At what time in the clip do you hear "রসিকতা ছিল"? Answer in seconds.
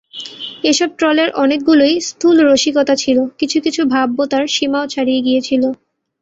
2.43-3.17